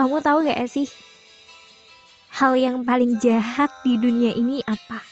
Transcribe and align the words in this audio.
Kamu 0.00 0.16
tahu 0.24 0.48
gak 0.48 0.64
sih 0.64 0.88
hal 2.32 2.56
yang 2.56 2.88
paling 2.88 3.20
jahat 3.20 3.68
di 3.84 4.00
dunia 4.00 4.32
ini 4.32 4.64
apa? 4.64 5.04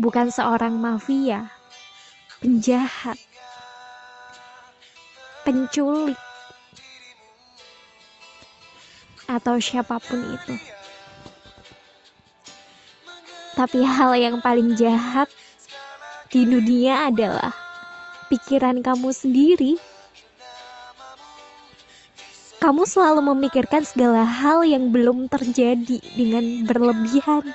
Bukan 0.00 0.32
seorang 0.32 0.80
mafia, 0.80 1.52
penjahat, 2.40 3.20
penculik, 5.44 6.16
atau 9.28 9.60
siapa 9.60 10.00
pun 10.00 10.24
itu. 10.24 10.56
Tapi 13.60 13.84
hal 13.84 14.16
yang 14.16 14.40
paling 14.40 14.72
jahat 14.72 15.28
di 16.32 16.48
dunia 16.48 17.12
adalah 17.12 17.52
pikiran 18.32 18.80
kamu 18.80 19.12
sendiri. 19.12 19.76
Kamu 22.66 22.82
selalu 22.82 23.22
memikirkan 23.30 23.86
segala 23.86 24.26
hal 24.26 24.66
yang 24.66 24.90
belum 24.90 25.30
terjadi 25.30 26.02
dengan 26.18 26.66
berlebihan. 26.66 27.46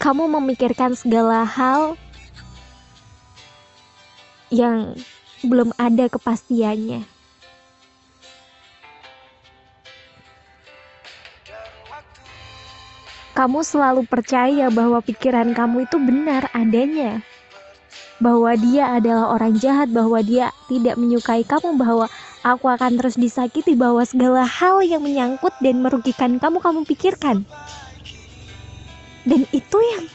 Kamu 0.00 0.32
memikirkan 0.40 0.96
segala 0.96 1.44
hal 1.44 2.00
yang 4.48 4.96
belum 5.44 5.76
ada 5.76 6.08
kepastiannya. 6.08 7.04
kamu 13.38 13.62
selalu 13.62 14.02
percaya 14.02 14.66
bahwa 14.66 14.98
pikiran 14.98 15.54
kamu 15.54 15.86
itu 15.86 15.94
benar 16.02 16.50
adanya. 16.50 17.22
Bahwa 18.18 18.50
dia 18.58 18.98
adalah 18.98 19.30
orang 19.30 19.54
jahat, 19.62 19.94
bahwa 19.94 20.18
dia 20.18 20.50
tidak 20.66 20.98
menyukai 20.98 21.46
kamu, 21.46 21.78
bahwa 21.78 22.10
aku 22.54 22.70
akan 22.70 22.96
terus 22.96 23.18
disakiti, 23.18 23.74
bahwa 23.74 24.00
segala 24.06 24.46
hal 24.46 24.80
yang 24.86 25.04
menyangkut 25.04 25.52
dan 25.60 25.82
merugikan 25.84 26.40
kamu, 26.40 26.62
kamu 26.62 26.80
pikirkan. 26.88 27.44
Dan 29.28 29.44
itu 29.52 29.78
yang 29.96 30.08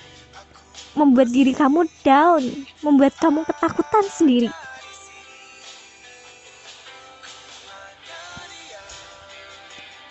membuat 0.98 1.30
diri 1.30 1.54
kamu 1.54 1.86
down, 2.02 2.42
membuat 2.81 3.14
kamu 3.22 3.45
ketakutan 3.45 4.06
sendiri. 4.09 4.50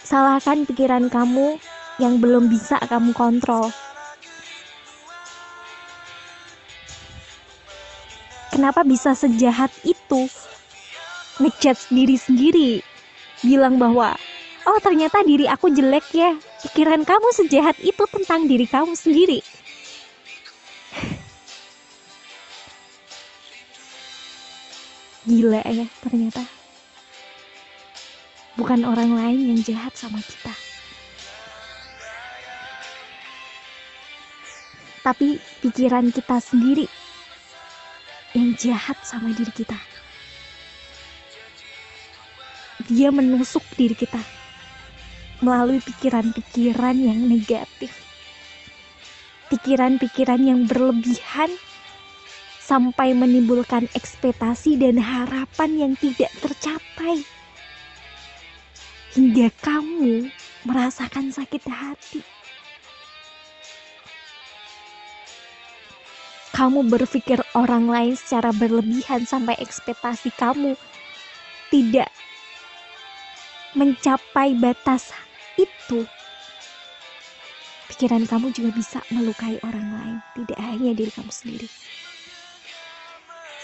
Salahkan 0.02 0.68
pikiran 0.68 1.08
kamu 1.08 1.56
yang 1.96 2.20
belum 2.20 2.52
bisa 2.52 2.76
kamu 2.84 3.16
kontrol. 3.16 3.72
Kenapa 8.52 8.84
bisa 8.84 9.16
sejahat 9.16 9.72
itu? 9.80 10.28
Ngechat 11.40 11.88
sendiri-sendiri, 11.88 12.84
bilang 13.40 13.80
bahwa 13.80 14.12
oh 14.68 14.78
ternyata 14.84 15.24
diri 15.24 15.48
aku 15.48 15.72
jelek 15.72 16.04
ya. 16.12 16.36
Pikiran 16.68 17.08
kamu 17.08 17.32
sejahat 17.32 17.80
itu 17.80 18.04
tentang 18.10 18.44
diri 18.44 18.68
kamu 18.68 18.92
sendiri. 18.92 19.40
Gila 25.28 25.64
ya 25.64 25.88
ternyata. 26.04 26.44
Bukan 28.60 28.84
orang 28.84 29.16
lain 29.16 29.56
yang 29.56 29.64
jahat 29.64 29.96
sama 29.96 30.20
kita. 30.20 30.52
tapi 35.02 35.42
pikiran 35.60 36.14
kita 36.14 36.38
sendiri 36.38 36.86
yang 38.38 38.54
jahat 38.54 38.94
sama 39.02 39.34
diri 39.34 39.50
kita. 39.50 39.76
Dia 42.90 43.14
menusuk 43.14 43.62
diri 43.78 43.94
kita 43.94 44.18
melalui 45.42 45.82
pikiran-pikiran 45.82 46.96
yang 46.98 47.18
negatif, 47.26 47.90
pikiran-pikiran 49.50 50.38
yang 50.38 50.66
berlebihan 50.70 51.50
sampai 52.62 53.10
menimbulkan 53.14 53.90
ekspektasi 53.94 54.78
dan 54.78 55.02
harapan 55.02 55.70
yang 55.74 55.92
tidak 55.98 56.30
tercapai, 56.38 57.26
hingga 59.18 59.50
kamu 59.62 60.30
merasakan 60.62 61.34
sakit 61.34 61.62
hati. 61.66 62.22
kamu 66.52 66.84
berpikir 66.84 67.40
orang 67.56 67.88
lain 67.88 68.14
secara 68.14 68.52
berlebihan 68.52 69.24
sampai 69.24 69.56
ekspektasi 69.58 70.30
kamu 70.36 70.76
tidak 71.72 72.12
mencapai 73.72 74.52
batas 74.52 75.16
itu, 75.56 76.04
pikiran 77.88 78.24
kamu 78.28 78.52
juga 78.52 78.70
bisa 78.72 79.00
melukai 79.08 79.56
orang 79.64 79.88
lain, 79.96 80.18
tidak 80.36 80.58
hanya 80.60 80.92
diri 80.92 81.12
kamu 81.12 81.32
sendiri. 81.32 81.68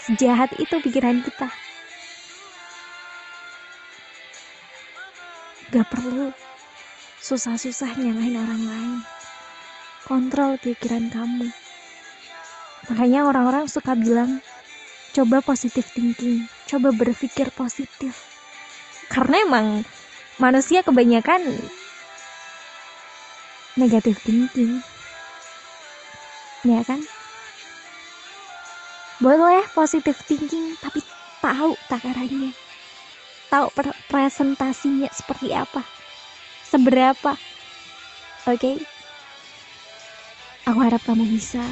Sejahat 0.09 0.57
itu 0.57 0.75
pikiran 0.81 1.21
kita. 1.21 1.53
Gak 5.69 5.85
perlu 5.93 6.33
susah-susah 7.21 7.93
nyalahin 8.01 8.41
orang 8.41 8.63
lain. 8.65 8.97
Kontrol 10.09 10.57
pikiran 10.57 11.13
kamu. 11.13 11.53
Makanya 12.89 13.29
orang-orang 13.29 13.69
suka 13.69 13.93
bilang, 13.93 14.41
coba 15.13 15.45
positif 15.45 15.93
thinking, 15.93 16.49
coba 16.65 16.89
berpikir 16.89 17.53
positif. 17.53 18.17
Karena 19.13 19.45
emang 19.45 19.67
manusia 20.39 20.81
kebanyakan 20.81 21.43
negatif 23.75 24.17
thinking. 24.23 24.81
Ya 26.63 26.83
kan? 26.83 26.99
Boleh 29.19 29.63
positif 29.75 30.19
thinking, 30.25 30.79
tapi 30.79 31.03
tahu 31.43 31.75
takarannya. 31.91 32.55
Tahu 33.51 33.67
presentasinya 34.07 35.11
seperti 35.11 35.51
apa. 35.51 35.83
Seberapa. 36.67 37.35
Oke? 38.47 38.55
Okay? 38.55 38.75
Aku 40.67 40.79
harap 40.85 41.01
kamu 41.03 41.25
bisa 41.27 41.63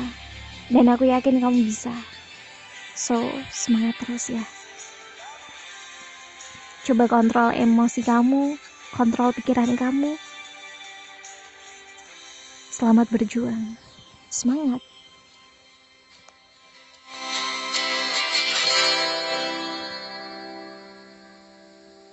dan 0.67 0.91
aku 0.91 1.07
yakin 1.07 1.39
kamu 1.39 1.63
bisa 1.63 1.93
so 2.97 3.15
semangat 3.53 3.95
terus 4.03 4.33
ya 4.33 4.43
coba 6.87 7.03
kontrol 7.11 7.51
emosi 7.51 7.99
kamu 7.99 8.55
kontrol 8.95 9.35
pikiran 9.35 9.75
kamu. 9.75 10.15
Selamat 12.71 13.11
berjuang. 13.11 13.75
Semangat 14.31 14.79